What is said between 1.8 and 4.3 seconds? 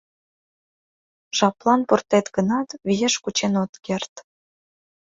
пуртет гынат, виеш кучен от керт.